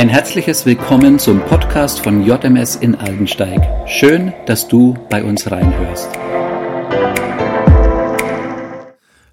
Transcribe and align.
Ein 0.00 0.08
herzliches 0.08 0.64
Willkommen 0.64 1.18
zum 1.18 1.44
Podcast 1.44 2.00
von 2.00 2.24
JMS 2.24 2.74
in 2.74 2.94
Aldensteig. 2.94 3.60
Schön, 3.86 4.32
dass 4.46 4.66
du 4.66 4.94
bei 5.10 5.22
uns 5.22 5.50
reinhörst. 5.50 6.08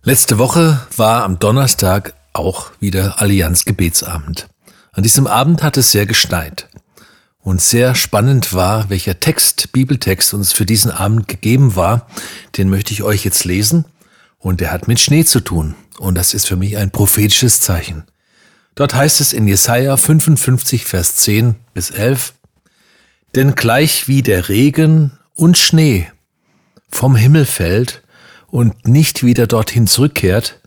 Letzte 0.03 0.37
Woche 0.37 0.85
war 0.97 1.23
am 1.23 1.39
Donnerstag 1.39 2.15
auch 2.33 2.71
wieder 2.81 3.21
Allianz 3.21 3.63
Gebetsabend. 3.63 4.49
An 4.91 5.03
diesem 5.03 5.25
Abend 5.25 5.63
hat 5.63 5.77
es 5.77 5.93
sehr 5.93 6.05
geschneit. 6.05 6.67
Und 7.39 7.61
sehr 7.61 7.95
spannend 7.95 8.53
war, 8.53 8.89
welcher 8.89 9.21
Text, 9.21 9.71
Bibeltext 9.71 10.33
uns 10.33 10.51
für 10.51 10.65
diesen 10.65 10.91
Abend 10.91 11.29
gegeben 11.29 11.77
war. 11.77 12.07
Den 12.57 12.67
möchte 12.67 12.91
ich 12.91 13.03
euch 13.03 13.23
jetzt 13.23 13.45
lesen. 13.45 13.85
Und 14.37 14.59
der 14.59 14.73
hat 14.73 14.89
mit 14.89 14.99
Schnee 14.99 15.23
zu 15.23 15.39
tun. 15.39 15.75
Und 15.97 16.15
das 16.15 16.33
ist 16.33 16.45
für 16.45 16.57
mich 16.57 16.75
ein 16.75 16.91
prophetisches 16.91 17.61
Zeichen. 17.61 18.03
Dort 18.77 18.93
heißt 18.93 19.21
es 19.21 19.33
in 19.33 19.47
Jesaja 19.47 19.97
55, 19.97 20.85
Vers 20.85 21.15
10 21.15 21.55
bis 21.73 21.89
11, 21.89 22.35
Denn 23.33 23.55
gleich 23.55 24.07
wie 24.07 24.21
der 24.21 24.49
Regen 24.49 25.17
und 25.33 25.57
Schnee 25.57 26.11
vom 26.87 27.15
Himmel 27.15 27.45
fällt 27.45 28.03
und 28.45 28.87
nicht 28.87 29.23
wieder 29.23 29.47
dorthin 29.47 29.87
zurückkehrt, 29.87 30.59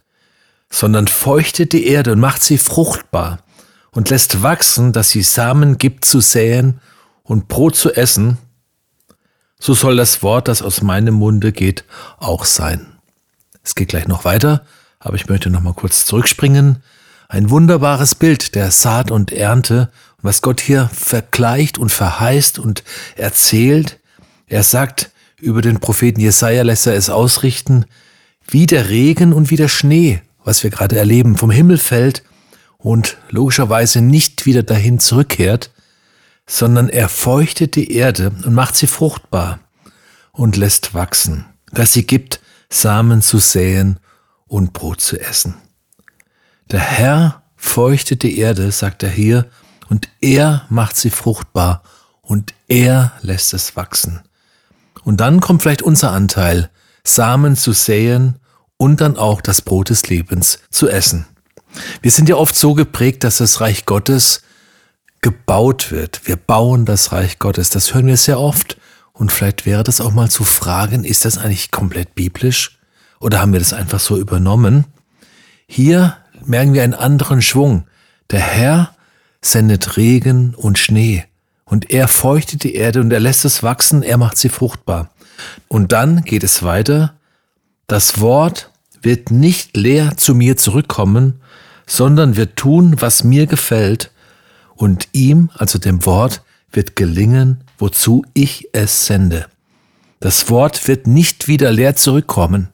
sondern 0.68 1.06
feuchtet 1.06 1.72
die 1.72 1.86
Erde 1.86 2.10
und 2.10 2.18
macht 2.18 2.42
sie 2.42 2.58
fruchtbar 2.58 3.44
und 3.92 4.10
lässt 4.10 4.42
wachsen, 4.42 4.92
dass 4.92 5.10
sie 5.10 5.22
Samen 5.22 5.78
gibt 5.78 6.04
zu 6.04 6.20
säen 6.20 6.80
und 7.22 7.46
Brot 7.46 7.76
zu 7.76 7.92
essen, 7.92 8.38
so 9.60 9.72
soll 9.72 9.96
das 9.96 10.20
Wort, 10.24 10.48
das 10.48 10.62
aus 10.62 10.82
meinem 10.82 11.14
Munde 11.14 11.52
geht, 11.52 11.84
auch 12.18 12.44
sein. 12.44 12.88
Es 13.62 13.76
geht 13.76 13.90
gleich 13.90 14.08
noch 14.08 14.24
weiter, 14.24 14.66
aber 14.98 15.14
ich 15.14 15.28
möchte 15.28 15.48
noch 15.48 15.60
mal 15.60 15.74
kurz 15.74 16.06
zurückspringen. 16.06 16.82
Ein 17.32 17.48
wunderbares 17.48 18.16
Bild 18.16 18.56
der 18.56 18.72
Saat 18.72 19.12
und 19.12 19.30
Ernte, 19.30 19.92
was 20.20 20.42
Gott 20.42 20.60
hier 20.60 20.90
vergleicht 20.92 21.78
und 21.78 21.92
verheißt 21.92 22.58
und 22.58 22.82
erzählt. 23.14 24.00
Er 24.48 24.64
sagt, 24.64 25.12
über 25.38 25.62
den 25.62 25.78
Propheten 25.78 26.20
Jesaja 26.20 26.64
lässt 26.64 26.88
er 26.88 26.94
es 26.94 27.08
ausrichten, 27.08 27.84
wie 28.48 28.66
der 28.66 28.88
Regen 28.88 29.32
und 29.32 29.48
wie 29.52 29.56
der 29.56 29.68
Schnee, 29.68 30.22
was 30.42 30.64
wir 30.64 30.70
gerade 30.70 30.98
erleben, 30.98 31.36
vom 31.36 31.52
Himmel 31.52 31.78
fällt 31.78 32.24
und 32.78 33.16
logischerweise 33.28 34.00
nicht 34.00 34.44
wieder 34.44 34.64
dahin 34.64 34.98
zurückkehrt, 34.98 35.70
sondern 36.48 36.88
er 36.88 37.08
feuchtet 37.08 37.76
die 37.76 37.92
Erde 37.92 38.32
und 38.44 38.54
macht 38.54 38.74
sie 38.74 38.88
fruchtbar 38.88 39.60
und 40.32 40.56
lässt 40.56 40.94
wachsen, 40.94 41.44
dass 41.70 41.92
sie 41.92 42.08
gibt, 42.08 42.40
Samen 42.68 43.22
zu 43.22 43.38
säen 43.38 44.00
und 44.48 44.72
Brot 44.72 45.00
zu 45.00 45.16
essen. 45.16 45.54
Der 46.70 46.80
Herr 46.80 47.42
feuchtet 47.56 48.22
die 48.22 48.38
Erde, 48.38 48.70
sagt 48.70 49.02
er 49.02 49.10
hier, 49.10 49.46
und 49.88 50.08
er 50.20 50.66
macht 50.68 50.96
sie 50.96 51.10
fruchtbar 51.10 51.82
und 52.22 52.54
er 52.68 53.12
lässt 53.22 53.52
es 53.54 53.74
wachsen. 53.74 54.20
Und 55.02 55.20
dann 55.20 55.40
kommt 55.40 55.62
vielleicht 55.62 55.82
unser 55.82 56.12
Anteil, 56.12 56.70
Samen 57.02 57.56
zu 57.56 57.72
säen 57.72 58.38
und 58.76 59.00
dann 59.00 59.16
auch 59.16 59.40
das 59.40 59.62
Brot 59.62 59.90
des 59.90 60.08
Lebens 60.08 60.60
zu 60.70 60.88
essen. 60.88 61.26
Wir 62.02 62.10
sind 62.12 62.28
ja 62.28 62.36
oft 62.36 62.54
so 62.54 62.74
geprägt, 62.74 63.24
dass 63.24 63.38
das 63.38 63.60
Reich 63.60 63.84
Gottes 63.84 64.42
gebaut 65.22 65.90
wird. 65.90 66.26
Wir 66.26 66.36
bauen 66.36 66.84
das 66.84 67.10
Reich 67.10 67.38
Gottes. 67.38 67.70
Das 67.70 67.94
hören 67.94 68.06
wir 68.06 68.16
sehr 68.16 68.38
oft. 68.38 68.76
Und 69.12 69.32
vielleicht 69.32 69.66
wäre 69.66 69.82
das 69.82 70.00
auch 70.00 70.12
mal 70.12 70.30
zu 70.30 70.44
fragen, 70.44 71.04
ist 71.04 71.24
das 71.24 71.36
eigentlich 71.36 71.70
komplett 71.70 72.14
biblisch? 72.14 72.78
Oder 73.18 73.40
haben 73.40 73.52
wir 73.52 73.60
das 73.60 73.72
einfach 73.72 74.00
so 74.00 74.16
übernommen? 74.16 74.86
Hier 75.66 76.16
merken 76.46 76.74
wir 76.74 76.82
einen 76.82 76.94
anderen 76.94 77.42
Schwung. 77.42 77.84
Der 78.30 78.40
Herr 78.40 78.94
sendet 79.42 79.96
Regen 79.96 80.54
und 80.54 80.78
Schnee 80.78 81.24
und 81.64 81.90
er 81.90 82.08
feuchtet 82.08 82.64
die 82.64 82.74
Erde 82.74 83.00
und 83.00 83.12
er 83.12 83.20
lässt 83.20 83.44
es 83.44 83.62
wachsen, 83.62 84.02
er 84.02 84.18
macht 84.18 84.36
sie 84.36 84.48
fruchtbar. 84.48 85.10
Und 85.68 85.92
dann 85.92 86.22
geht 86.22 86.42
es 86.42 86.62
weiter. 86.62 87.14
Das 87.86 88.20
Wort 88.20 88.70
wird 89.02 89.30
nicht 89.30 89.76
leer 89.76 90.16
zu 90.16 90.34
mir 90.34 90.56
zurückkommen, 90.56 91.40
sondern 91.86 92.36
wird 92.36 92.56
tun, 92.56 93.00
was 93.00 93.24
mir 93.24 93.46
gefällt, 93.46 94.10
und 94.74 95.08
ihm, 95.12 95.50
also 95.54 95.78
dem 95.78 96.06
Wort, 96.06 96.42
wird 96.72 96.96
gelingen, 96.96 97.64
wozu 97.78 98.24
ich 98.32 98.68
es 98.72 99.06
sende. 99.06 99.46
Das 100.20 100.48
Wort 100.48 100.88
wird 100.88 101.06
nicht 101.06 101.48
wieder 101.48 101.70
leer 101.70 101.96
zurückkommen, 101.96 102.68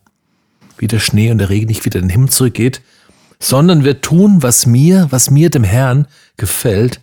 wie 0.79 0.87
der 0.87 1.01
Schnee 1.01 1.31
und 1.31 1.39
der 1.39 1.51
Regen 1.51 1.67
nicht 1.67 1.85
wieder 1.85 1.99
in 1.99 2.07
den 2.07 2.11
Himmel 2.11 2.29
zurückgeht, 2.31 2.81
sondern 3.39 3.85
wir 3.85 4.01
tun, 4.01 4.43
was 4.43 4.67
mir, 4.67 5.09
was 5.11 5.31
mir 5.31 5.51
dem 5.51 5.65
Herrn 5.65 6.07
gefällt, 6.37 7.01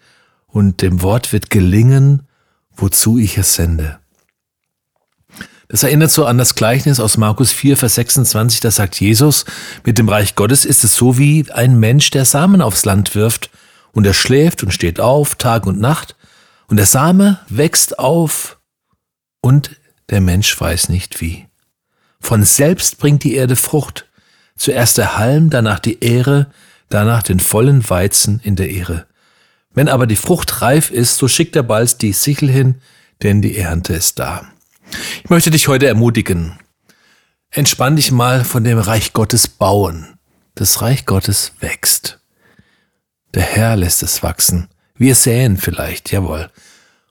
und 0.48 0.84
dem 0.84 1.02
Wort 1.02 1.34
wird 1.34 1.50
gelingen, 1.50 2.28
wozu 2.76 3.18
ich 3.18 3.38
es 3.38 3.56
sende. 3.56 4.00
Das 5.68 5.82
erinnert 5.82 6.12
so 6.12 6.26
an 6.26 6.38
das 6.38 6.54
Gleichnis 6.54 7.00
aus 7.00 7.18
Markus 7.18 7.52
4, 7.52 7.78
Vers 7.78 7.96
26, 7.96 8.60
da 8.60 8.70
sagt 8.70 9.00
Jesus, 9.00 9.46
mit 9.84 9.98
dem 9.98 10.08
Reich 10.08 10.36
Gottes 10.36 10.66
ist 10.66 10.84
es 10.84 10.96
so 10.96 11.18
wie 11.18 11.52
ein 11.52 11.80
Mensch, 11.80 12.12
der 12.12 12.26
Samen 12.26 12.62
aufs 12.62 12.86
Land 12.86 13.16
wirft, 13.16 13.50
und 13.92 14.06
er 14.06 14.14
schläft 14.14 14.62
und 14.62 14.72
steht 14.72 15.00
auf, 15.00 15.36
Tag 15.36 15.66
und 15.66 15.80
Nacht, 15.80 16.16
und 16.68 16.78
der 16.78 16.86
Same 16.86 17.40
wächst 17.50 17.98
auf, 17.98 18.60
und 19.42 19.72
der 20.10 20.22
Mensch 20.22 20.60
weiß 20.60 20.90
nicht 20.90 21.22
wie. 21.22 21.48
Von 22.20 22.44
selbst 22.44 23.00
bringt 23.00 23.24
die 23.24 23.34
Erde 23.34 23.56
Frucht, 23.56 24.06
Zuerst 24.56 24.98
der 24.98 25.18
Halm, 25.18 25.50
danach 25.50 25.80
die 25.80 26.04
Ähre, 26.04 26.48
danach 26.90 27.24
den 27.24 27.40
vollen 27.40 27.90
Weizen 27.90 28.40
in 28.44 28.56
der 28.56 28.70
Ähre. 28.70 29.08
Wenn 29.74 29.90
aber 29.90 30.06
die 30.06 30.16
Frucht 30.16 30.62
reif 30.62 30.92
ist, 30.92 31.18
so 31.18 31.28
schickt 31.28 31.56
er 31.56 31.64
bald 31.64 32.02
die 32.02 32.14
Sichel 32.14 32.50
hin, 32.50 32.76
denn 33.24 33.42
die 33.42 33.58
Ernte 33.58 33.94
ist 33.94 34.20
da. 34.20 34.46
Ich 35.24 35.30
möchte 35.30 35.50
dich 35.50 35.68
heute 35.68 35.88
ermutigen. 35.88 36.60
Entspann 37.50 37.96
dich 37.96 38.12
mal 38.12 38.44
von 38.44 38.64
dem 38.64 38.78
Reich 38.78 39.14
Gottes 39.14 39.48
bauen. 39.48 40.18
Das 40.56 40.82
Reich 40.82 41.06
Gottes 41.06 41.54
wächst. 41.60 42.20
Der 43.34 43.44
Herr 43.44 43.76
lässt 43.76 44.04
es 44.04 44.22
wachsen. 44.22 44.68
Wir 44.96 45.16
säen 45.16 45.58
vielleicht, 45.58 46.12
jawohl. 46.12 46.52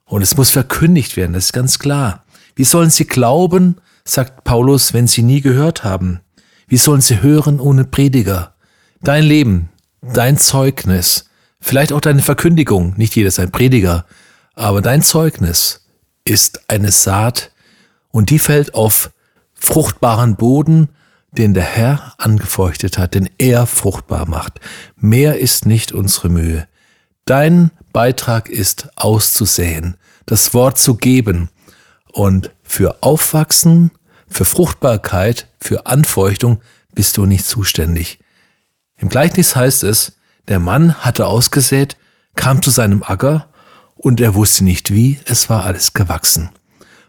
Und 0.04 0.22
es 0.22 0.36
muss 0.36 0.50
verkündigt 0.50 1.16
werden, 1.16 1.32
das 1.32 1.46
ist 1.46 1.52
ganz 1.52 1.78
klar. 1.78 2.24
Wie 2.54 2.64
sollen 2.64 2.90
sie 2.90 3.06
glauben, 3.06 3.76
sagt 4.04 4.44
Paulus, 4.44 4.94
wenn 4.94 5.08
sie 5.08 5.22
nie 5.22 5.40
gehört 5.40 5.82
haben? 5.82 6.20
Wie 6.72 6.78
sollen 6.78 7.02
sie 7.02 7.20
hören 7.20 7.60
ohne 7.60 7.84
Prediger? 7.84 8.54
Dein 9.02 9.24
Leben, 9.24 9.68
dein 10.00 10.38
Zeugnis, 10.38 11.26
vielleicht 11.60 11.92
auch 11.92 12.00
deine 12.00 12.22
Verkündigung, 12.22 12.94
nicht 12.96 13.14
jeder 13.14 13.28
ist 13.28 13.38
ein 13.38 13.52
Prediger, 13.52 14.06
aber 14.54 14.80
dein 14.80 15.02
Zeugnis 15.02 15.84
ist 16.24 16.70
eine 16.70 16.90
Saat 16.90 17.52
und 18.10 18.30
die 18.30 18.38
fällt 18.38 18.72
auf 18.72 19.10
fruchtbaren 19.52 20.36
Boden, 20.36 20.88
den 21.32 21.52
der 21.52 21.64
Herr 21.64 22.14
angefeuchtet 22.16 22.96
hat, 22.96 23.12
den 23.12 23.28
er 23.36 23.66
fruchtbar 23.66 24.26
macht. 24.26 24.58
Mehr 24.96 25.40
ist 25.40 25.66
nicht 25.66 25.92
unsere 25.92 26.30
Mühe. 26.30 26.66
Dein 27.26 27.70
Beitrag 27.92 28.48
ist 28.48 28.88
auszusäen, 28.96 29.98
das 30.24 30.54
Wort 30.54 30.78
zu 30.78 30.94
geben 30.94 31.50
und 32.12 32.50
für 32.62 33.02
Aufwachsen, 33.02 33.90
für 34.32 34.44
Fruchtbarkeit, 34.44 35.46
für 35.60 35.86
Anfeuchtung 35.86 36.60
bist 36.94 37.16
du 37.16 37.26
nicht 37.26 37.46
zuständig. 37.46 38.18
Im 38.96 39.08
Gleichnis 39.08 39.54
heißt 39.54 39.84
es, 39.84 40.16
der 40.48 40.58
Mann 40.58 40.94
hatte 40.94 41.26
ausgesät, 41.26 41.96
kam 42.34 42.62
zu 42.62 42.70
seinem 42.70 43.02
Acker 43.02 43.48
und 43.94 44.20
er 44.20 44.34
wusste 44.34 44.64
nicht 44.64 44.92
wie, 44.92 45.20
es 45.26 45.50
war 45.50 45.64
alles 45.64 45.92
gewachsen. 45.92 46.50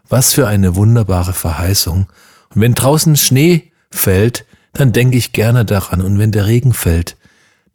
Was 0.08 0.34
für 0.34 0.46
eine 0.46 0.76
wunderbare 0.76 1.32
Verheißung. 1.32 2.06
Und 2.54 2.60
wenn 2.60 2.74
draußen 2.74 3.16
Schnee 3.16 3.72
fällt, 3.90 4.44
dann 4.74 4.92
denke 4.92 5.16
ich 5.16 5.32
gerne 5.32 5.64
daran. 5.64 6.02
Und 6.02 6.18
wenn 6.18 6.30
der 6.30 6.46
Regen 6.46 6.74
fällt, 6.74 7.16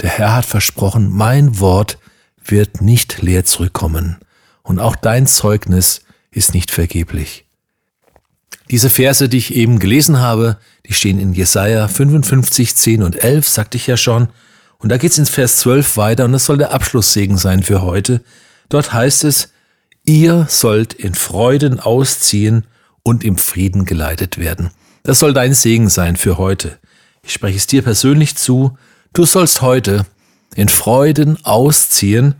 der 0.02 0.12
Herr 0.12 0.36
hat 0.36 0.46
versprochen, 0.46 1.09
mein 1.09 1.59
Wort 1.59 1.97
wird 2.44 2.82
nicht 2.82 3.22
leer 3.22 3.46
zurückkommen. 3.46 4.18
Und 4.62 4.79
auch 4.79 4.96
dein 4.96 5.28
Zeugnis 5.28 6.02
ist 6.32 6.53
nicht 6.53 6.72
vergeblich. 6.72 7.48
Diese 8.72 8.90
Verse, 8.90 9.28
die 9.28 9.38
ich 9.38 9.56
eben 9.56 9.80
gelesen 9.80 10.20
habe, 10.20 10.58
die 10.88 10.94
stehen 10.94 11.20
in 11.20 11.34
Jesaja 11.34 11.88
55, 11.88 12.76
10 12.76 13.04
und 13.04 13.24
11, 13.24 13.48
sagte 13.48 13.78
ich 13.78 13.88
ja 13.88 13.98
schon. 13.98 14.30
Und 14.78 14.90
da 14.90 14.98
geht's 14.98 15.18
ins 15.18 15.30
Vers 15.30 15.58
12 15.58 15.98
weiter 15.98 16.26
und 16.26 16.32
das 16.32 16.46
soll 16.46 16.58
der 16.58 16.72
Abschlusssegen 16.72 17.38
sein 17.38 17.64
für 17.64 17.82
heute. 17.82 18.22
Dort 18.70 18.94
heißt 18.94 19.24
es, 19.24 19.52
ihr 20.06 20.46
sollt 20.50 20.94
in 20.94 21.16
Freuden 21.16 21.80
ausziehen 21.80 22.66
und 23.04 23.24
im 23.24 23.38
Frieden 23.38 23.86
geleitet 23.86 24.38
werden. 24.38 24.70
Das 25.04 25.20
soll 25.20 25.34
dein 25.34 25.54
Segen 25.54 25.90
sein 25.90 26.16
für 26.16 26.38
heute. 26.38 26.78
Ich 27.24 27.34
spreche 27.34 27.58
es 27.58 27.68
dir 27.68 27.82
persönlich 27.82 28.36
zu. 28.36 28.78
Du 29.14 29.26
sollst 29.26 29.62
heute 29.62 30.06
in 30.56 30.70
Freuden 30.70 31.44
ausziehen 31.44 32.36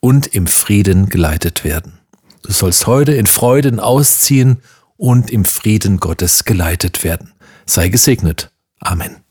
und 0.00 0.26
im 0.28 0.46
Frieden 0.46 1.08
geleitet 1.08 1.64
werden. 1.64 1.98
Du 2.42 2.52
sollst 2.52 2.86
heute 2.86 3.12
in 3.12 3.26
Freuden 3.26 3.80
ausziehen 3.80 4.58
und 4.96 5.30
im 5.30 5.44
Frieden 5.44 5.98
Gottes 5.98 6.44
geleitet 6.44 7.04
werden. 7.04 7.32
Sei 7.66 7.88
gesegnet. 7.88 8.50
Amen. 8.80 9.25